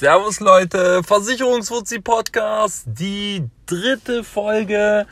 Servus 0.00 0.40
Leute, 0.40 1.02
Versicherungsfuzzi 1.02 2.00
Podcast, 2.00 2.84
die 2.86 3.44
dritte 3.66 4.24
Folge. 4.24 5.06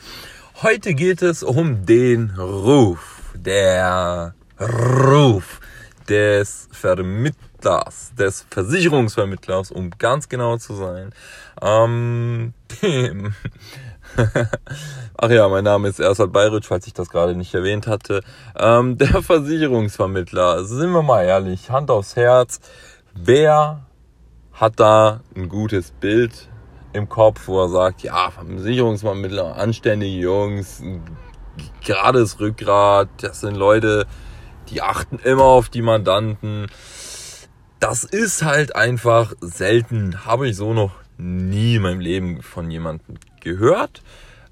Heute 0.63 0.95
geht 0.95 1.21
es 1.21 1.43
um 1.43 1.85
den 1.85 2.31
Ruf, 2.31 3.35
der 3.35 4.33
Ruf 4.59 5.59
des 6.09 6.69
Vermittlers, 6.71 8.15
des 8.17 8.47
Versicherungsvermittlers, 8.49 9.69
um 9.69 9.91
ganz 9.91 10.27
genau 10.27 10.57
zu 10.57 10.73
sein. 10.73 11.13
Ähm, 11.61 12.55
dem 12.81 13.35
Ach 15.17 15.29
ja, 15.29 15.47
mein 15.49 15.65
Name 15.65 15.89
ist 15.89 15.99
Ersat 15.99 16.31
Bayritsch, 16.31 16.65
falls 16.65 16.87
ich 16.87 16.95
das 16.95 17.11
gerade 17.11 17.35
nicht 17.35 17.53
erwähnt 17.53 17.85
hatte. 17.85 18.23
Ähm, 18.57 18.97
der 18.97 19.21
Versicherungsvermittler. 19.21 20.65
Sind 20.65 20.89
wir 20.93 21.03
mal 21.03 21.25
ehrlich, 21.25 21.69
Hand 21.69 21.91
aufs 21.91 22.15
Herz. 22.15 22.59
Wer 23.13 23.85
hat 24.59 24.77
da 24.79 25.21
ein 25.35 25.47
gutes 25.47 25.91
Bild 25.91 26.49
im 26.91 27.07
Kopf, 27.07 27.47
wo 27.47 27.63
er 27.63 27.69
sagt, 27.69 28.03
ja, 28.03 28.29
Versicherungsvermittler, 28.29 29.55
anständige 29.55 30.21
Jungs, 30.21 30.83
gerades 31.85 32.41
Rückgrat, 32.41 33.07
das 33.21 33.39
sind 33.39 33.55
Leute, 33.55 34.05
die 34.69 34.81
achten 34.81 35.17
immer 35.19 35.45
auf 35.45 35.69
die 35.69 35.81
Mandanten. 35.81 36.67
Das 37.79 38.03
ist 38.03 38.43
halt 38.43 38.75
einfach 38.75 39.33
selten, 39.39 40.25
habe 40.25 40.49
ich 40.49 40.57
so 40.57 40.73
noch 40.73 40.91
nie 41.17 41.75
in 41.75 41.81
meinem 41.81 42.01
Leben 42.01 42.41
von 42.41 42.69
jemandem 42.69 43.15
gehört. 43.39 44.01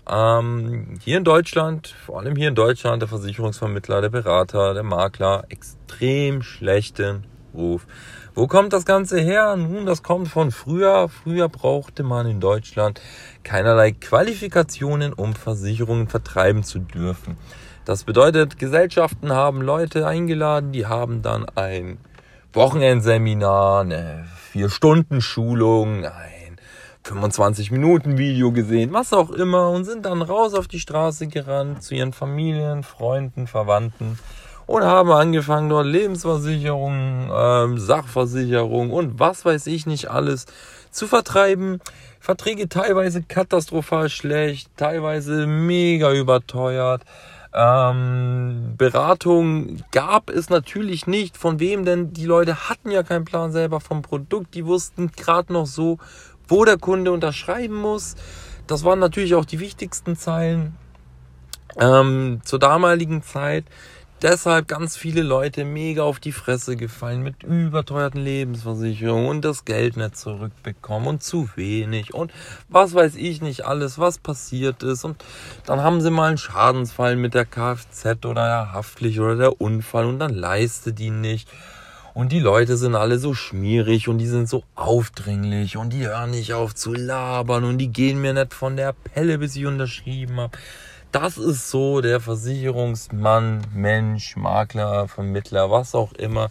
Ähm, 0.09 0.97
hier 1.03 1.17
in 1.17 1.25
Deutschland, 1.25 1.93
vor 2.05 2.19
allem 2.19 2.37
hier 2.37 2.47
in 2.47 2.55
Deutschland, 2.55 3.01
der 3.01 3.09
Versicherungsvermittler, 3.09 3.99
der 3.99 4.09
Berater, 4.09 4.73
der 4.73 4.83
Makler, 4.83 5.43
extrem 5.49 6.43
schlechten 6.43 7.25
Ruf. 7.53 7.87
Wo 8.35 8.47
kommt 8.47 8.73
das 8.73 8.85
Ganze 8.85 9.19
her? 9.19 9.55
Nun, 9.55 9.85
das 9.85 10.03
kommt 10.03 10.27
von 10.27 10.51
früher. 10.51 11.09
Früher 11.09 11.49
brauchte 11.49 12.03
man 12.03 12.27
in 12.27 12.39
Deutschland 12.39 13.01
keinerlei 13.43 13.91
Qualifikationen, 13.91 15.13
um 15.13 15.33
Versicherungen 15.33 16.07
vertreiben 16.07 16.63
zu 16.63 16.79
dürfen. 16.79 17.37
Das 17.85 18.03
bedeutet, 18.03 18.59
Gesellschaften 18.59 19.31
haben 19.31 19.61
Leute 19.61 20.05
eingeladen, 20.05 20.71
die 20.71 20.85
haben 20.85 21.21
dann 21.21 21.45
ein 21.55 21.97
Wochenendseminar, 22.53 23.81
eine 23.81 24.25
vier 24.51 24.69
Stunden 24.69 25.21
Schulung, 25.21 26.05
ein 26.05 26.57
25 27.03 27.71
Minuten 27.71 28.17
Video 28.17 28.51
gesehen, 28.51 28.91
was 28.91 29.13
auch 29.13 29.29
immer 29.29 29.69
und 29.69 29.85
sind 29.85 30.05
dann 30.05 30.21
raus 30.21 30.53
auf 30.53 30.67
die 30.67 30.79
Straße 30.79 31.27
gerannt 31.27 31.81
zu 31.81 31.95
ihren 31.95 32.11
Familien, 32.11 32.83
Freunden, 32.83 33.47
Verwandten 33.47 34.19
und 34.67 34.83
haben 34.83 35.11
angefangen, 35.11 35.69
dort 35.69 35.87
Lebensversicherungen, 35.87 37.31
ähm, 37.33 37.79
Sachversicherungen 37.79 38.91
und 38.91 39.19
was 39.19 39.45
weiß 39.45 39.65
ich 39.67 39.87
nicht 39.87 40.11
alles 40.11 40.45
zu 40.91 41.07
vertreiben. 41.07 41.79
Verträge 42.19 42.67
teilweise 42.67 43.23
katastrophal 43.23 44.09
schlecht, 44.09 44.69
teilweise 44.75 45.47
mega 45.47 46.11
überteuert. 46.13 47.03
Ähm, 47.53 48.73
Beratung 48.77 49.77
gab 49.91 50.29
es 50.29 50.49
natürlich 50.49 51.07
nicht. 51.07 51.37
Von 51.37 51.61
wem 51.61 51.85
denn? 51.85 52.11
Die 52.11 52.25
Leute 52.25 52.69
hatten 52.69 52.91
ja 52.91 53.03
keinen 53.03 53.23
Plan 53.23 53.53
selber 53.53 53.79
vom 53.79 54.01
Produkt. 54.01 54.53
Die 54.53 54.65
wussten 54.65 55.11
gerade 55.13 55.53
noch 55.53 55.65
so, 55.65 55.97
wo 56.49 56.65
der 56.65 56.77
Kunde 56.77 57.13
unterschreiben 57.13 57.75
muss. 57.75 58.15
Das 58.67 58.83
waren 58.83 58.99
natürlich 58.99 59.35
auch 59.35 59.45
die 59.45 59.61
wichtigsten 59.61 60.17
Zeilen 60.17 60.75
ähm, 61.79 62.41
zur 62.43 62.59
damaligen 62.59 63.23
Zeit 63.23 63.63
deshalb 64.21 64.67
ganz 64.67 64.97
viele 64.97 65.21
Leute 65.21 65.63
mega 65.65 66.03
auf 66.03 66.19
die 66.19 66.31
Fresse 66.31 66.75
gefallen 66.75 67.21
mit 67.21 67.43
überteuerten 67.43 68.21
Lebensversicherungen 68.21 69.27
und 69.29 69.45
das 69.45 69.65
Geld 69.65 69.97
nicht 69.97 70.17
zurückbekommen 70.17 71.07
und 71.07 71.23
zu 71.23 71.49
wenig 71.55 72.13
und 72.13 72.31
was 72.69 72.93
weiß 72.93 73.15
ich 73.15 73.41
nicht 73.41 73.65
alles, 73.65 73.99
was 73.99 74.17
passiert 74.17 74.83
ist. 74.83 75.03
Und 75.03 75.23
dann 75.65 75.81
haben 75.81 76.01
sie 76.01 76.11
mal 76.11 76.29
einen 76.29 76.37
Schadensfall 76.37 77.15
mit 77.15 77.33
der 77.33 77.45
Kfz 77.45 78.25
oder 78.25 78.33
der 78.33 78.73
Haftpflicht 78.73 79.19
oder 79.19 79.35
der 79.35 79.61
Unfall 79.61 80.05
und 80.05 80.19
dann 80.19 80.33
leistet 80.33 80.99
die 80.99 81.11
nicht. 81.11 81.47
Und 82.13 82.31
die 82.31 82.39
Leute 82.39 82.77
sind 82.77 82.95
alle 82.95 83.19
so 83.19 83.35
schmierig 83.35 84.07
und 84.07 84.17
die 84.17 84.25
sind 84.25 84.49
so 84.49 84.63
aufdringlich 84.73 85.77
und 85.77 85.93
die 85.93 86.07
hören 86.07 86.31
nicht 86.31 86.53
auf 86.53 86.73
zu 86.73 86.91
labern 86.91 87.63
und 87.63 87.77
die 87.77 87.89
gehen 87.89 88.19
mir 88.19 88.33
nicht 88.33 88.55
von 88.55 88.75
der 88.75 88.93
Pelle, 88.93 89.37
bis 89.37 89.55
ich 89.55 89.67
unterschrieben 89.67 90.39
habe. 90.39 90.57
Das 91.11 91.37
ist 91.37 91.69
so 91.69 92.01
der 92.01 92.19
Versicherungsmann, 92.19 93.61
Mensch, 93.73 94.35
Makler, 94.35 95.07
Vermittler, 95.07 95.71
was 95.71 95.95
auch 95.95 96.11
immer, 96.13 96.49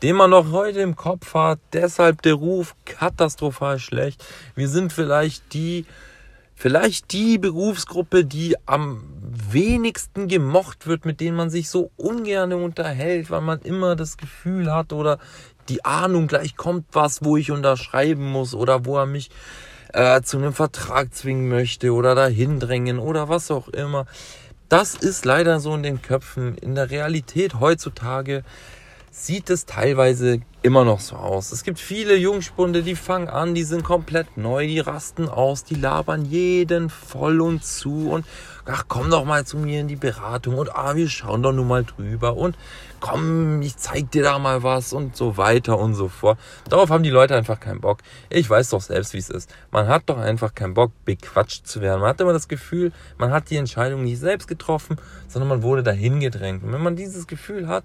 den 0.00 0.14
man 0.14 0.30
noch 0.30 0.52
heute 0.52 0.80
im 0.80 0.94
Kopf 0.94 1.34
hat. 1.34 1.58
Deshalb 1.72 2.22
der 2.22 2.34
Ruf 2.34 2.76
katastrophal 2.84 3.80
schlecht. 3.80 4.24
Wir 4.54 4.68
sind 4.68 4.92
vielleicht 4.92 5.52
die, 5.54 5.86
vielleicht 6.54 7.12
die 7.12 7.38
Berufsgruppe, 7.38 8.24
die 8.24 8.54
am 8.64 9.02
wenigsten 9.50 10.28
gemocht 10.28 10.86
wird, 10.86 11.04
mit 11.04 11.20
denen 11.20 11.36
man 11.36 11.50
sich 11.50 11.68
so 11.68 11.90
ungern 11.96 12.52
unterhält, 12.52 13.28
weil 13.30 13.40
man 13.40 13.60
immer 13.62 13.96
das 13.96 14.16
Gefühl 14.16 14.72
hat 14.72 14.92
oder 14.92 15.18
die 15.68 15.84
Ahnung, 15.84 16.28
gleich 16.28 16.56
kommt 16.56 16.86
was, 16.92 17.24
wo 17.24 17.36
ich 17.36 17.50
unterschreiben 17.50 18.30
muss 18.30 18.54
oder 18.54 18.84
wo 18.84 18.98
er 18.98 19.06
mich 19.06 19.30
äh, 19.96 20.20
zu 20.22 20.36
einem 20.36 20.52
Vertrag 20.52 21.14
zwingen 21.14 21.48
möchte 21.48 21.92
oder 21.92 22.14
dahin 22.14 22.60
drängen 22.60 22.98
oder 22.98 23.28
was 23.28 23.50
auch 23.50 23.68
immer. 23.68 24.06
Das 24.68 24.94
ist 24.94 25.24
leider 25.24 25.58
so 25.58 25.74
in 25.74 25.82
den 25.82 26.02
Köpfen. 26.02 26.56
In 26.58 26.74
der 26.74 26.90
Realität 26.90 27.60
heutzutage 27.60 28.44
sieht 29.18 29.48
es 29.48 29.64
teilweise 29.64 30.40
immer 30.60 30.84
noch 30.84 31.00
so 31.00 31.16
aus. 31.16 31.50
Es 31.50 31.64
gibt 31.64 31.78
viele 31.78 32.16
Jungspunde, 32.16 32.82
die 32.82 32.94
fangen 32.94 33.28
an, 33.28 33.54
die 33.54 33.62
sind 33.62 33.82
komplett 33.82 34.36
neu, 34.36 34.66
die 34.66 34.78
rasten 34.78 35.28
aus, 35.28 35.64
die 35.64 35.74
labern 35.74 36.26
jeden 36.26 36.90
voll 36.90 37.40
und 37.40 37.64
zu 37.64 38.10
und 38.10 38.26
ach, 38.66 38.84
komm 38.88 39.10
doch 39.10 39.24
mal 39.24 39.46
zu 39.46 39.56
mir 39.56 39.80
in 39.80 39.88
die 39.88 39.96
Beratung 39.96 40.58
und 40.58 40.76
ah, 40.76 40.96
wir 40.96 41.08
schauen 41.08 41.42
doch 41.42 41.52
nur 41.52 41.64
mal 41.64 41.84
drüber 41.84 42.36
und 42.36 42.58
komm, 43.00 43.62
ich 43.62 43.78
zeig 43.78 44.10
dir 44.10 44.22
da 44.22 44.38
mal 44.38 44.62
was 44.62 44.92
und 44.92 45.16
so 45.16 45.38
weiter 45.38 45.78
und 45.78 45.94
so 45.94 46.08
fort. 46.08 46.38
Darauf 46.68 46.90
haben 46.90 47.02
die 47.02 47.10
Leute 47.10 47.34
einfach 47.34 47.58
keinen 47.58 47.80
Bock. 47.80 48.00
Ich 48.28 48.50
weiß 48.50 48.68
doch 48.70 48.82
selbst, 48.82 49.14
wie 49.14 49.18
es 49.18 49.30
ist. 49.30 49.50
Man 49.70 49.88
hat 49.88 50.02
doch 50.06 50.18
einfach 50.18 50.54
keinen 50.54 50.74
Bock, 50.74 50.92
bequatscht 51.06 51.66
zu 51.66 51.80
werden. 51.80 52.00
Man 52.00 52.10
hat 52.10 52.20
immer 52.20 52.34
das 52.34 52.48
Gefühl, 52.48 52.92
man 53.16 53.30
hat 53.30 53.48
die 53.48 53.56
Entscheidung 53.56 54.04
nicht 54.04 54.20
selbst 54.20 54.46
getroffen, 54.46 54.98
sondern 55.26 55.48
man 55.48 55.62
wurde 55.62 55.82
dahin 55.82 56.20
gedrängt. 56.20 56.62
Und 56.62 56.72
wenn 56.72 56.82
man 56.82 56.96
dieses 56.96 57.26
Gefühl 57.26 57.66
hat, 57.66 57.84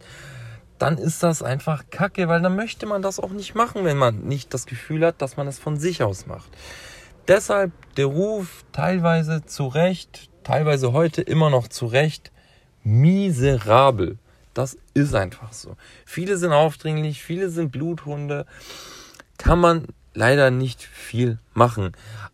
dann 0.82 0.98
ist 0.98 1.22
das 1.22 1.44
einfach 1.44 1.84
Kacke, 1.92 2.28
weil 2.28 2.42
dann 2.42 2.56
möchte 2.56 2.88
man 2.88 3.04
das 3.04 3.20
auch 3.20 3.30
nicht 3.30 3.54
machen, 3.54 3.86
wenn 3.86 3.98
man 3.98 4.22
nicht 4.22 4.54
das 4.54 4.66
Gefühl 4.66 5.06
hat, 5.06 5.22
dass 5.22 5.38
man 5.38 5.48
es 5.48 5.60
von 5.60 5.78
sich 5.78 6.02
aus 6.02 6.26
macht. 6.26 6.50
Deshalb 7.28 7.72
der 7.98 8.08
Ruf 8.08 8.66
teilweise 8.72 9.46
zu 9.46 9.68
Recht, 9.68 10.30
teilweise 10.44 10.92
heute 10.92 11.22
immer 11.22 11.52
noch 11.52 11.68
zu 11.68 11.86
Recht, 11.86 12.32
miserabel. 12.84 14.18
Das 14.56 14.76
ist 14.96 15.14
einfach 15.14 15.54
so. 15.54 15.78
Viele 16.04 16.38
sind 16.38 16.52
aufdringlich, 16.52 17.22
viele 17.22 17.50
sind 17.50 17.72
Bluthunde. 17.72 18.48
Kann 19.38 19.60
man 19.60 19.86
leider 20.16 20.50
nicht 20.50 20.82
viel 20.82 21.38
machen. 21.54 21.92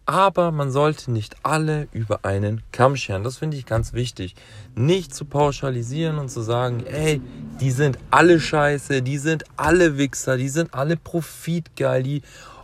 Aber 0.09 0.53
man 0.53 0.71
sollte 0.71 1.11
nicht 1.11 1.35
alle 1.43 1.89
über 1.91 2.23
einen 2.23 2.61
Kamm 2.71 2.95
scheren. 2.95 3.25
Das 3.25 3.37
finde 3.37 3.57
ich 3.57 3.65
ganz 3.65 3.91
wichtig. 3.91 4.35
Nicht 4.73 5.13
zu 5.13 5.25
pauschalisieren 5.25 6.17
und 6.17 6.29
zu 6.29 6.41
sagen, 6.41 6.85
ey, 6.85 7.21
die 7.59 7.71
sind 7.71 7.99
alle 8.09 8.39
scheiße, 8.39 9.01
die 9.01 9.17
sind 9.17 9.43
alle 9.57 9.97
Wichser, 9.97 10.37
die 10.37 10.47
sind 10.47 10.73
alle 10.73 10.95
profitgeil, 10.95 12.03
die 12.03 12.21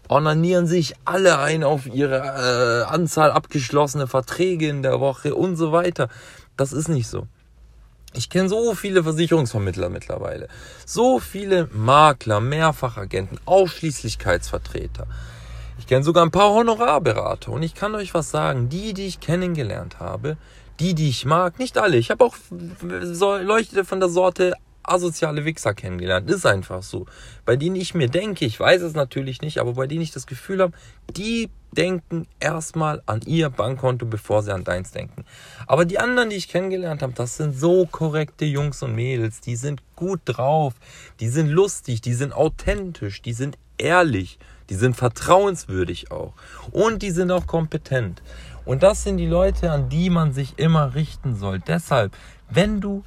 onanieren 0.08 0.68
sich 0.68 0.94
alle 1.04 1.38
ein 1.38 1.66
auf 1.66 1.86
ihre 1.86 2.86
äh, 2.88 2.90
Anzahl 2.90 3.32
abgeschlossene 3.32 4.08
Verträge 4.08 4.70
in 4.70 4.82
der 4.82 5.02
Woche 5.02 5.36
und 5.36 5.58
so 5.58 5.74
weiter. 5.74 6.08
Das 6.56 6.72
ist 6.72 6.88
nicht 6.88 7.10
so. 7.10 7.28
Ich 8.14 8.30
kenne 8.30 8.48
so 8.48 8.74
viele 8.74 9.04
Versicherungsvermittler 9.04 9.90
mittlerweile, 9.90 10.48
so 10.86 11.20
viele 11.20 11.68
Makler, 11.74 12.40
Mehrfachagenten, 12.40 13.38
Ausschließlichkeitsvertreter. 13.44 15.08
Kenne 15.94 16.04
sogar 16.04 16.26
ein 16.26 16.32
paar 16.32 16.50
Honorarberater 16.50 17.52
und 17.52 17.62
ich 17.62 17.76
kann 17.76 17.94
euch 17.94 18.16
was 18.16 18.32
sagen, 18.32 18.68
die, 18.68 18.96
die 18.96 19.06
ich 19.06 19.20
kennengelernt 19.20 20.00
habe, 20.00 20.38
die, 20.80 20.96
die 20.96 21.08
ich 21.08 21.24
mag, 21.24 21.60
nicht 21.60 21.78
alle. 21.78 21.98
Ich 21.98 22.10
habe 22.10 22.26
auch 22.26 22.36
Leute 22.82 23.86
von 23.86 24.00
der 24.00 24.10
Sorte 24.10 24.56
asoziale 24.82 25.46
Wichser 25.46 25.76
kennengelernt. 25.76 26.28
Ist 26.32 26.48
einfach 26.48 26.82
so. 26.82 27.06
Bei 27.46 27.58
denen 27.58 27.76
ich 27.76 27.94
mir 27.94 28.10
denke, 28.10 28.44
ich 28.44 28.60
weiß 28.60 28.82
es 28.82 28.96
natürlich 28.96 29.44
nicht, 29.44 29.60
aber 29.60 29.74
bei 29.74 29.86
denen 29.86 30.02
ich 30.02 30.10
das 30.10 30.26
Gefühl 30.26 30.64
habe, 30.64 30.74
die 31.16 31.52
denken 31.78 32.26
erstmal 32.40 33.04
an 33.06 33.22
ihr 33.28 33.52
Bankkonto, 33.52 34.08
bevor 34.08 34.42
sie 34.42 34.52
an 34.52 34.64
deins 34.64 34.90
denken. 34.94 35.26
Aber 35.68 35.86
die 35.86 36.00
anderen, 36.00 36.32
die 36.32 36.38
ich 36.38 36.50
kennengelernt 36.50 37.04
habe, 37.04 37.14
das 37.14 37.38
sind 37.38 37.56
so 37.56 37.86
korrekte 37.86 38.46
Jungs 38.46 38.82
und 38.82 38.96
Mädels. 38.96 39.42
Die 39.42 39.58
sind 39.58 39.84
gut 39.96 40.22
drauf, 40.26 40.74
die 41.20 41.30
sind 41.30 41.50
lustig, 41.50 42.02
die 42.02 42.16
sind 42.16 42.34
authentisch, 42.34 43.22
die 43.22 43.34
sind 43.34 43.60
ehrlich, 43.78 44.40
die 44.74 44.80
sind 44.80 44.96
vertrauenswürdig 44.96 46.10
auch. 46.10 46.34
Und 46.72 47.04
die 47.04 47.12
sind 47.12 47.30
auch 47.30 47.46
kompetent. 47.46 48.24
Und 48.66 48.82
das 48.82 49.04
sind 49.04 49.18
die 49.18 49.28
Leute, 49.28 49.70
an 49.70 49.88
die 49.88 50.10
man 50.10 50.34
sich 50.34 50.58
immer 50.58 50.96
richten 50.96 51.36
soll. 51.36 51.60
Deshalb, 51.60 52.12
wenn 52.50 52.82
du 52.82 53.04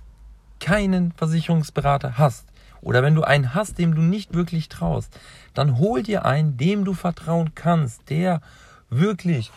keinen 0.61 1.11
Versicherungsberater 1.11 2.19
hast 2.19 2.47
oder 2.83 3.03
wenn 3.03 3.17
du 3.17 3.25
einen 3.25 3.53
hast, 3.53 3.79
dem 3.79 3.97
du 3.97 4.01
nicht 4.01 4.33
wirklich 4.33 4.69
traust, 4.69 5.13
dann 5.55 5.81
hol 5.81 6.05
dir 6.05 6.25
einen, 6.25 6.57
dem 6.57 6.85
du 6.85 6.95
vertrauen 6.95 7.51
kannst, 7.57 8.11
der 8.11 8.41
wirklich 8.89 9.51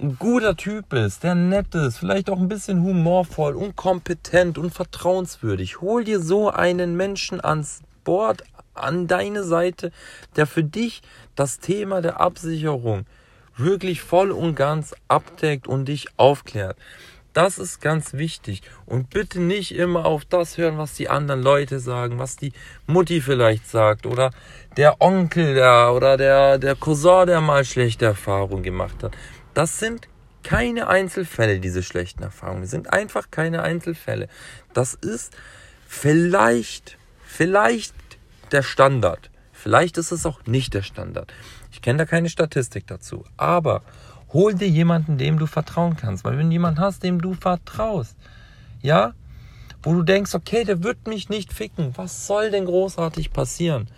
ein 0.00 0.16
guter 0.18 0.56
Typ 0.56 0.94
ist, 0.94 1.24
der 1.24 1.34
nett 1.34 1.74
ist, 1.74 1.98
vielleicht 1.98 2.30
auch 2.30 2.38
ein 2.38 2.48
bisschen 2.48 2.82
humorvoll 2.82 3.54
und 3.54 3.76
kompetent 3.76 4.56
und 4.56 4.72
vertrauenswürdig. 4.72 5.82
Hol 5.82 6.04
dir 6.04 6.20
so 6.20 6.48
einen 6.48 6.96
Menschen 6.96 7.38
ans 7.44 7.82
Bord, 8.02 8.44
an 8.82 9.06
deine 9.06 9.44
Seite, 9.44 9.92
der 10.36 10.46
für 10.46 10.64
dich 10.64 11.02
das 11.34 11.58
Thema 11.58 12.02
der 12.02 12.20
Absicherung 12.20 13.06
wirklich 13.56 14.00
voll 14.00 14.30
und 14.30 14.54
ganz 14.54 14.94
abdeckt 15.08 15.66
und 15.66 15.86
dich 15.86 16.06
aufklärt. 16.16 16.76
Das 17.32 17.58
ist 17.58 17.80
ganz 17.80 18.14
wichtig. 18.14 18.62
Und 18.86 19.10
bitte 19.10 19.40
nicht 19.40 19.74
immer 19.74 20.04
auf 20.04 20.24
das 20.24 20.58
hören, 20.58 20.78
was 20.78 20.94
die 20.94 21.08
anderen 21.08 21.42
Leute 21.42 21.78
sagen, 21.78 22.18
was 22.18 22.36
die 22.36 22.52
Mutti 22.86 23.20
vielleicht 23.20 23.68
sagt 23.68 24.06
oder 24.06 24.32
der 24.76 25.00
Onkel 25.00 25.54
da 25.54 25.92
oder 25.92 26.16
der, 26.16 26.58
der 26.58 26.74
Cousin, 26.74 27.26
der 27.26 27.40
mal 27.40 27.64
schlechte 27.64 28.06
Erfahrungen 28.06 28.64
gemacht 28.64 29.02
hat. 29.04 29.16
Das 29.54 29.78
sind 29.78 30.08
keine 30.42 30.88
Einzelfälle, 30.88 31.60
diese 31.60 31.82
schlechten 31.82 32.22
Erfahrungen. 32.22 32.62
Das 32.62 32.70
sind 32.70 32.92
einfach 32.92 33.30
keine 33.30 33.62
Einzelfälle. 33.62 34.28
Das 34.72 34.94
ist 34.94 35.32
vielleicht, 35.86 36.98
vielleicht 37.24 37.94
der 38.52 38.62
Standard. 38.62 39.30
Vielleicht 39.52 39.98
ist 39.98 40.10
es 40.10 40.24
auch 40.24 40.46
nicht 40.46 40.74
der 40.74 40.82
Standard. 40.82 41.32
Ich 41.70 41.82
kenne 41.82 41.98
da 41.98 42.04
keine 42.06 42.28
Statistik 42.28 42.86
dazu. 42.86 43.24
Aber 43.36 43.82
hol 44.32 44.54
dir 44.54 44.68
jemanden, 44.68 45.18
dem 45.18 45.38
du 45.38 45.46
vertrauen 45.46 45.96
kannst. 45.96 46.24
Weil 46.24 46.38
wenn 46.38 46.46
du 46.46 46.52
jemanden 46.52 46.80
hast, 46.80 47.02
dem 47.02 47.20
du 47.20 47.34
vertraust, 47.34 48.16
ja, 48.80 49.14
wo 49.82 49.94
du 49.94 50.02
denkst, 50.02 50.34
okay, 50.34 50.64
der 50.64 50.82
wird 50.82 51.06
mich 51.06 51.28
nicht 51.28 51.52
ficken. 51.52 51.92
Was 51.96 52.26
soll 52.26 52.50
denn 52.50 52.66
großartig 52.66 53.32
passieren? 53.32 53.88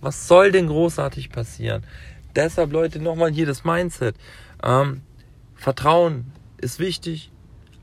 Was 0.00 0.26
soll 0.28 0.52
denn 0.52 0.66
großartig 0.66 1.30
passieren? 1.30 1.84
Deshalb, 2.34 2.72
Leute, 2.72 3.00
nochmal 3.00 3.30
hier 3.30 3.46
das 3.46 3.64
Mindset. 3.64 4.16
Ähm, 4.62 5.02
Vertrauen 5.54 6.32
ist 6.58 6.78
wichtig, 6.78 7.30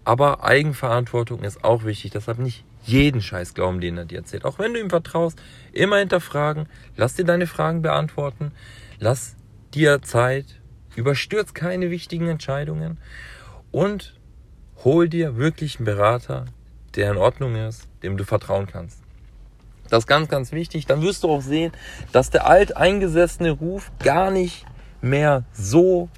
aber 0.04 0.44
Eigenverantwortung 0.44 1.44
ist 1.44 1.64
auch 1.64 1.84
wichtig. 1.84 2.12
Deshalb 2.12 2.40
nicht 2.40 2.64
jeden 2.88 3.22
Scheiß 3.22 3.54
glauben, 3.54 3.81
den 3.81 3.98
er 3.98 4.06
dir 4.06 4.19
erzählt. 4.19 4.45
Auch 4.45 4.60
wenn 4.60 4.74
du 4.74 4.80
ihm 4.80 4.89
vertraust, 4.89 5.42
immer 5.74 5.98
hinterfragen, 5.98 6.68
lass 6.95 7.16
dir 7.16 7.25
deine 7.25 7.48
Fragen 7.48 7.81
beantworten, 7.81 8.51
lass 9.00 9.36
dir 9.74 10.01
Zeit, 10.01 10.45
überstürzt 10.95 11.54
keine 11.54 11.92
wichtigen 11.92 12.28
Entscheidungen 12.28 12.98
und 13.72 14.16
hol 14.84 15.10
dir 15.10 15.38
wirklich 15.38 15.78
einen 15.78 15.86
Berater, 15.86 16.45
der 16.95 17.12
in 17.12 17.18
Ordnung 17.18 17.56
ist, 17.56 17.88
dem 18.04 18.18
du 18.18 18.24
vertrauen 18.24 18.68
kannst. 18.68 19.00
Das 19.90 20.00
ist 20.00 20.07
ganz, 20.07 20.28
ganz 20.28 20.51
wichtig. 20.51 20.86
Dann 20.86 21.01
wirst 21.01 21.24
du 21.24 21.30
auch 21.30 21.42
sehen, 21.42 21.72
dass 22.12 22.30
der 22.30 22.48
alteingesessene 22.48 23.51
Ruf 23.51 23.92
gar 24.00 24.31
nicht 24.31 24.66
mehr 25.01 25.44
so 25.54 26.10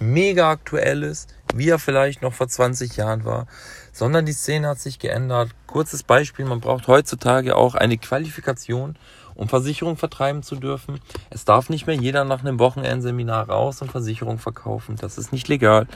mega 0.00 0.50
aktuell 0.50 1.02
ist, 1.02 1.34
wie 1.54 1.68
er 1.68 1.78
vielleicht 1.78 2.22
noch 2.22 2.34
vor 2.34 2.48
20 2.48 2.96
Jahren 2.96 3.24
war, 3.24 3.46
sondern 3.92 4.26
die 4.26 4.32
Szene 4.32 4.68
hat 4.68 4.78
sich 4.78 4.98
geändert. 4.98 5.50
Kurzes 5.66 6.02
Beispiel, 6.02 6.44
man 6.44 6.60
braucht 6.60 6.88
heutzutage 6.88 7.56
auch 7.56 7.74
eine 7.74 7.98
Qualifikation, 7.98 8.96
um 9.34 9.48
Versicherung 9.48 9.96
vertreiben 9.96 10.42
zu 10.42 10.56
dürfen. 10.56 11.00
Es 11.30 11.44
darf 11.44 11.70
nicht 11.70 11.86
mehr 11.86 11.96
jeder 11.96 12.24
nach 12.24 12.40
einem 12.40 12.58
Wochenendseminar 12.58 13.48
raus 13.48 13.80
und 13.82 13.90
Versicherung 13.90 14.38
verkaufen. 14.38 14.96
Das 14.96 15.16
ist 15.16 15.32
nicht 15.32 15.48
legal. 15.48 15.86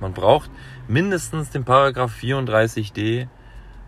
Man 0.00 0.12
braucht 0.12 0.50
mindestens 0.88 1.50
den 1.50 1.64
Paragraph 1.64 2.12
34d 2.20 3.28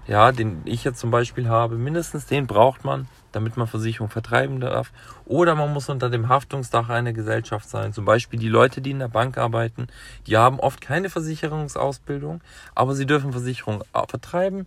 ja, 0.07 0.33
den 0.33 0.63
ich 0.65 0.85
jetzt 0.85 1.01
zum 1.01 1.11
Beispiel 1.11 1.49
habe, 1.49 1.77
mindestens 1.77 2.27
den 2.27 2.47
braucht 2.47 2.85
man, 2.85 3.09
damit 3.33 3.57
man 3.57 3.67
Versicherung 3.67 4.11
vertreiben 4.11 4.61
darf. 4.61 4.93
Oder 5.25 5.55
man 5.55 5.73
muss 5.73 5.89
unter 5.89 6.11
dem 6.11 6.29
Haftungsdach 6.29 6.89
einer 6.89 7.13
Gesellschaft 7.13 7.69
sein. 7.69 7.93
Zum 7.93 8.05
Beispiel 8.05 8.39
die 8.39 8.49
Leute, 8.49 8.81
die 8.81 8.91
in 8.91 8.99
der 8.99 9.09
Bank 9.09 9.39
arbeiten, 9.39 9.89
die 10.27 10.37
haben 10.37 10.61
oft 10.61 10.81
keine 10.81 11.09
Versicherungsausbildung, 11.09 12.43
aber 12.75 12.95
sie 12.95 13.07
dürfen 13.07 13.33
Versicherung 13.33 13.83
vertreiben, 13.93 14.67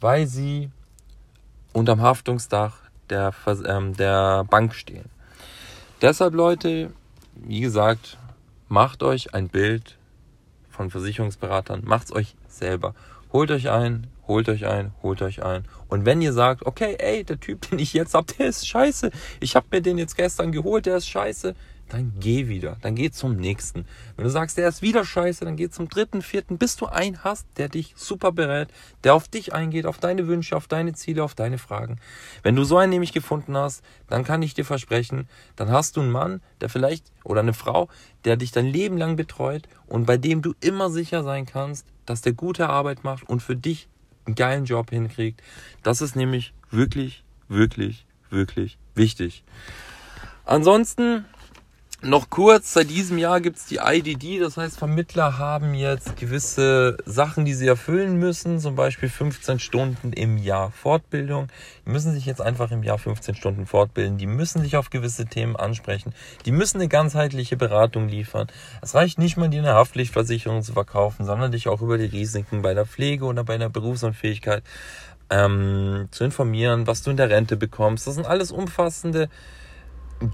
weil 0.00 0.26
sie 0.26 0.70
unterm 1.72 2.00
Haftungsdach 2.00 2.78
der, 3.10 3.32
ähm, 3.66 3.96
der 3.96 4.44
Bank 4.44 4.74
stehen. 4.74 5.06
Deshalb, 6.00 6.34
Leute, 6.34 6.92
wie 7.34 7.60
gesagt, 7.60 8.18
macht 8.68 9.02
euch 9.02 9.34
ein 9.34 9.48
Bild 9.48 9.98
von 10.70 10.90
Versicherungsberatern, 10.90 11.82
macht's 11.84 12.12
euch 12.12 12.36
selber. 12.46 12.94
Holt 13.32 13.50
euch 13.50 13.68
ein, 13.70 14.06
holt 14.28 14.48
euch 14.48 14.66
ein, 14.66 14.92
holt 15.02 15.22
euch 15.22 15.42
ein. 15.42 15.64
Und 15.88 16.04
wenn 16.04 16.22
ihr 16.22 16.32
sagt, 16.32 16.66
okay, 16.66 16.96
ey, 16.98 17.24
der 17.24 17.40
Typ, 17.40 17.62
den 17.70 17.78
ich 17.78 17.92
jetzt 17.94 18.14
hab, 18.14 18.26
der 18.36 18.46
ist 18.46 18.68
scheiße. 18.68 19.10
Ich 19.40 19.56
hab 19.56 19.72
mir 19.72 19.80
den 19.80 19.98
jetzt 19.98 20.16
gestern 20.16 20.52
geholt, 20.52 20.86
der 20.86 20.98
ist 20.98 21.08
scheiße. 21.08 21.54
Dann 21.88 22.12
geh 22.20 22.48
wieder, 22.48 22.76
dann 22.82 22.94
geh 22.94 23.10
zum 23.10 23.36
nächsten. 23.36 23.86
Wenn 24.14 24.24
du 24.24 24.30
sagst, 24.30 24.58
der 24.58 24.68
ist 24.68 24.82
wieder 24.82 25.06
scheiße, 25.06 25.46
dann 25.46 25.56
geh 25.56 25.70
zum 25.70 25.88
dritten, 25.88 26.20
vierten, 26.20 26.58
bis 26.58 26.76
du 26.76 26.84
einen 26.84 27.24
hast, 27.24 27.46
der 27.56 27.70
dich 27.70 27.94
super 27.96 28.30
berät, 28.30 28.68
der 29.04 29.14
auf 29.14 29.26
dich 29.26 29.54
eingeht, 29.54 29.86
auf 29.86 29.96
deine 29.96 30.26
Wünsche, 30.26 30.54
auf 30.54 30.66
deine 30.66 30.92
Ziele, 30.92 31.24
auf 31.24 31.34
deine 31.34 31.56
Fragen. 31.56 31.98
Wenn 32.42 32.56
du 32.56 32.64
so 32.64 32.76
einen 32.76 32.90
nämlich 32.90 33.14
gefunden 33.14 33.56
hast, 33.56 33.82
dann 34.06 34.22
kann 34.22 34.42
ich 34.42 34.52
dir 34.52 34.66
versprechen, 34.66 35.28
dann 35.56 35.70
hast 35.70 35.96
du 35.96 36.02
einen 36.02 36.10
Mann, 36.10 36.42
der 36.60 36.68
vielleicht, 36.68 37.06
oder 37.24 37.40
eine 37.40 37.54
Frau, 37.54 37.88
der 38.26 38.36
dich 38.36 38.52
dein 38.52 38.66
Leben 38.66 38.98
lang 38.98 39.16
betreut 39.16 39.66
und 39.86 40.04
bei 40.04 40.18
dem 40.18 40.42
du 40.42 40.52
immer 40.60 40.90
sicher 40.90 41.22
sein 41.22 41.46
kannst, 41.46 41.86
dass 42.04 42.20
der 42.20 42.34
gute 42.34 42.68
Arbeit 42.68 43.02
macht 43.02 43.26
und 43.26 43.42
für 43.42 43.56
dich 43.56 43.88
einen 44.28 44.34
geilen 44.36 44.64
Job 44.64 44.90
hinkriegt. 44.90 45.42
Das 45.82 46.00
ist 46.00 46.14
nämlich 46.14 46.52
wirklich, 46.70 47.24
wirklich, 47.48 48.06
wirklich 48.30 48.78
wichtig. 48.94 49.42
Ansonsten 50.44 51.24
noch 52.00 52.30
kurz, 52.30 52.74
seit 52.74 52.90
diesem 52.90 53.18
Jahr 53.18 53.40
gibt's 53.40 53.66
die 53.66 53.80
IDD, 53.82 54.38
das 54.38 54.56
heißt 54.56 54.78
Vermittler 54.78 55.38
haben 55.38 55.74
jetzt 55.74 56.16
gewisse 56.16 56.96
Sachen, 57.04 57.44
die 57.44 57.54
sie 57.54 57.66
erfüllen 57.66 58.16
müssen, 58.16 58.60
zum 58.60 58.76
Beispiel 58.76 59.08
15 59.08 59.58
Stunden 59.58 60.12
im 60.12 60.38
Jahr 60.38 60.70
Fortbildung. 60.70 61.48
Die 61.84 61.90
müssen 61.90 62.12
sich 62.12 62.24
jetzt 62.24 62.40
einfach 62.40 62.70
im 62.70 62.84
Jahr 62.84 62.98
15 62.98 63.34
Stunden 63.34 63.66
fortbilden, 63.66 64.16
die 64.16 64.28
müssen 64.28 64.62
sich 64.62 64.76
auf 64.76 64.90
gewisse 64.90 65.26
Themen 65.26 65.56
ansprechen, 65.56 66.14
die 66.46 66.52
müssen 66.52 66.76
eine 66.76 66.86
ganzheitliche 66.86 67.56
Beratung 67.56 68.08
liefern. 68.08 68.46
Es 68.80 68.94
reicht 68.94 69.18
nicht 69.18 69.36
mal, 69.36 69.48
dir 69.48 69.62
eine 69.62 69.74
Haftpflichtversicherung 69.74 70.62
zu 70.62 70.74
verkaufen, 70.74 71.26
sondern 71.26 71.50
dich 71.50 71.66
auch 71.66 71.82
über 71.82 71.98
die 71.98 72.04
Risiken 72.04 72.62
bei 72.62 72.74
der 72.74 72.86
Pflege 72.86 73.24
oder 73.24 73.42
bei 73.42 73.58
der 73.58 73.70
Berufsunfähigkeit 73.70 74.62
ähm, 75.30 76.06
zu 76.12 76.22
informieren, 76.22 76.86
was 76.86 77.02
du 77.02 77.10
in 77.10 77.16
der 77.16 77.28
Rente 77.28 77.56
bekommst. 77.56 78.06
Das 78.06 78.14
sind 78.14 78.26
alles 78.26 78.52
umfassende 78.52 79.28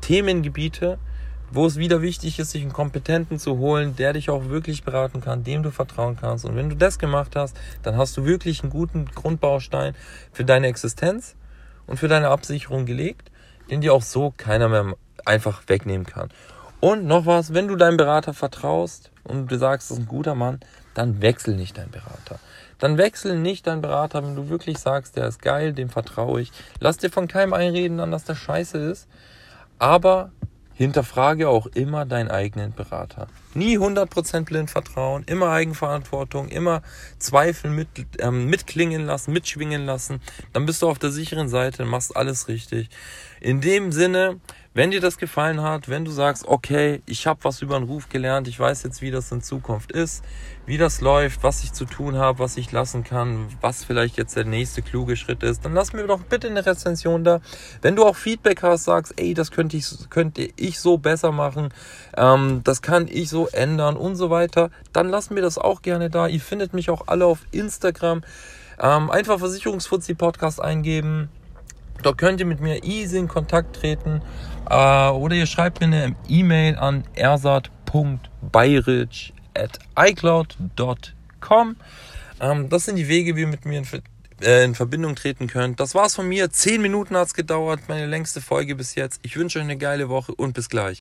Themengebiete, 0.03 0.99
wo 1.55 1.67
es 1.67 1.77
wieder 1.77 2.03
wichtig 2.03 2.39
ist, 2.39 2.51
sich 2.51 2.63
einen 2.63 2.73
Kompetenten 2.73 3.39
zu 3.39 3.59
holen, 3.59 3.95
der 3.97 4.13
dich 4.13 4.29
auch 4.29 4.49
wirklich 4.49 4.83
beraten 4.83 5.21
kann, 5.21 5.45
dem 5.45 5.63
du 5.63 5.71
vertrauen 5.71 6.17
kannst. 6.21 6.45
Und 6.45 6.57
wenn 6.57 6.69
du 6.69 6.77
das 6.77 6.99
gemacht 6.99 7.37
hast, 7.37 7.57
dann 7.83 7.97
hast 7.97 8.17
du 8.17 8.25
wirklich 8.25 8.63
einen 8.63 8.71
guten 8.71 9.07
Grundbaustein 9.07 9.95
für 10.33 10.45
deine 10.45 10.67
Existenz 10.67 11.37
und 11.87 11.99
für 11.99 12.09
deine 12.09 12.29
Absicherung 12.29 12.87
gelegt, 12.87 13.31
den 13.71 13.81
dir 13.81 13.95
auch 13.95 14.03
so 14.03 14.35
keiner 14.37 14.69
mehr 14.69 14.95
einfach 15.25 15.63
wegnehmen 15.69 16.07
kann. 16.07 16.31
Und 16.81 17.07
noch 17.07 17.25
was, 17.25 17.55
wenn 17.55 17.69
du 17.69 17.77
deinem 17.77 17.97
Berater 17.97 18.35
vertraust 18.35 19.11
und 19.23 19.51
du 19.51 19.57
sagst, 19.57 19.91
das 19.91 19.99
ist 19.99 20.05
ein 20.05 20.09
guter 20.09 20.35
Mann, 20.35 20.61
dann 20.93 21.23
wechsel 21.23 21.55
nicht 21.55 21.79
deinen 21.79 21.91
Berater. 21.91 22.39
Dann 22.79 22.99
wechsel 22.99 23.39
nicht 23.39 23.67
deinen 23.67 23.81
Berater, 23.81 24.23
wenn 24.23 24.35
du 24.35 24.49
wirklich 24.49 24.79
sagst, 24.79 25.17
der 25.17 25.29
ist 25.29 25.41
geil, 25.41 25.73
dem 25.73 25.89
vertraue 25.89 26.41
ich. 26.41 26.53
Lass 26.81 26.99
dir 26.99 27.11
von 27.11 27.29
keinem 27.29 27.53
einreden 27.53 28.01
an, 28.01 28.11
dass 28.11 28.25
der 28.25 28.35
scheiße 28.35 28.77
ist. 28.77 29.09
Aber 29.79 30.31
Hinterfrage 30.75 31.49
auch 31.49 31.67
immer 31.67 32.05
deinen 32.05 32.31
eigenen 32.31 32.73
Berater. 32.73 33.29
Nie 33.55 33.79
100% 33.79 34.45
blind 34.45 34.71
vertrauen, 34.71 35.23
immer 35.27 35.51
Eigenverantwortung, 35.51 36.49
immer 36.49 36.83
Zweifel 37.19 37.71
mit, 37.71 37.89
ähm, 38.19 38.47
mitklingen 38.47 39.07
lassen, 39.07 39.33
mitschwingen 39.33 39.87
lassen. 39.87 40.21
Dann 40.53 40.67
bist 40.67 40.83
du 40.83 40.89
auf 40.89 40.99
der 40.99 41.11
sicheren 41.11 41.49
Seite, 41.49 41.85
machst 41.85 42.17
alles 42.17 42.49
richtig. 42.49 42.89
In 43.41 43.61
dem 43.61 43.93
Sinne, 43.93 44.41
wenn 44.75 44.91
dir 44.91 45.01
das 45.01 45.19
gefallen 45.19 45.63
hat, 45.63 45.89
wenn 45.89 46.05
du 46.05 46.11
sagst, 46.11 46.47
okay, 46.49 47.01
ich 47.07 47.29
habe 47.29 47.39
was 47.45 47.63
über 47.63 47.79
den 47.79 47.89
Ruf 47.89 48.09
gelernt, 48.09 48.49
ich 48.49 48.59
weiß 48.59 48.83
jetzt, 48.83 49.03
wie 49.03 49.13
das 49.13 49.31
in 49.31 49.41
Zukunft 49.41 49.93
ist, 49.93 50.25
wie 50.67 50.79
das 50.79 51.01
läuft, 51.01 51.45
was 51.45 51.63
ich 51.63 51.73
zu 51.73 51.85
tun 51.85 52.19
habe, 52.19 52.41
was 52.41 52.57
ich 52.57 52.73
lassen 52.73 53.05
kann, 53.05 53.47
was 53.61 53.85
vielleicht 53.85 54.17
jetzt 54.17 54.35
der 54.35 54.45
nächste 54.45 54.83
kluge 54.83 55.17
Schritt 55.17 55.45
ist, 55.45 55.65
dann 55.65 55.75
lass 55.75 55.93
mir 55.93 56.05
doch 56.09 56.23
bitte 56.23 56.49
eine 56.49 56.67
Rezension 56.67 57.23
da. 57.23 57.41
Wenn 57.83 57.95
du 57.95 58.05
auch 58.05 58.17
Feedback 58.17 58.65
hast, 58.65 58.85
sagst, 58.85 59.15
ey, 59.17 59.33
das 59.33 59.53
könnte 59.53 59.77
ich, 59.77 60.11
könnte 60.11 60.49
ich 60.57 60.81
so 60.81 60.99
besser 60.99 61.31
machen, 61.31 61.69
ähm, 62.17 62.63
das 62.65 62.83
kann 62.83 63.07
ich 63.09 63.29
so 63.29 63.47
ändern 63.47 63.97
und 63.97 64.17
so 64.17 64.29
weiter, 64.29 64.71
dann 64.93 65.09
lass 65.09 65.31
mir 65.31 65.41
das 65.41 65.57
auch 65.57 65.83
gerne 65.83 66.11
da. 66.11 66.27
Ihr 66.27 66.41
findet 66.41 66.75
mich 66.75 66.91
auch 66.91 67.07
alle 67.07 67.27
auf 67.27 67.39
Instagram. 67.53 68.23
Ähm, 68.81 69.09
einfach 69.09 69.39
Versicherungsfuzzi 69.39 70.15
Podcast 70.15 70.61
eingeben. 70.61 71.29
Dort 72.05 72.19
könnt 72.19 72.39
ihr 72.39 72.47
mit 72.47 72.61
mir 72.61 72.85
easy 72.85 73.19
in 73.19 73.27
Kontakt 73.29 73.77
treten. 73.77 74.21
Äh, 74.69 75.09
oder 75.09 75.35
ihr 75.35 75.47
schreibt 75.47 75.81
mir 75.81 75.87
eine 75.87 76.15
E-Mail 76.29 76.77
an 76.77 77.05
ersat.bayrich 77.15 79.33
at 79.55 79.79
icloud.com. 79.99 81.77
Ähm, 82.41 82.69
das 82.69 82.85
sind 82.85 82.97
die 82.97 83.09
Wege, 83.09 83.37
wie 83.37 83.41
ihr 83.41 83.47
mit 83.47 83.65
mir 83.65 83.79
in 83.79 83.87
äh, 84.43 84.65
in 84.65 84.75
Verbindung 84.75 85.15
treten 85.15 85.47
könnt. 85.47 85.81
Das 85.81 85.95
war's 85.95 86.15
von 86.15 86.29
mir. 86.29 86.51
Zehn 86.51 86.83
Minuten 86.83 87.17
hat's 87.17 87.35
gedauert, 87.35 87.81
meine 87.89 88.07
längste 88.07 88.41
Folge 88.41 88.75
bis 88.75 88.95
jetzt. 88.95 89.21
Ich 89.23 89.37
wünsche 89.37 89.59
euch 89.59 89.65
eine 89.65 89.79
geile 89.79 90.09
Woche 90.09 90.35
und 90.35 90.53
bis 90.53 90.69
gleich. 90.69 90.93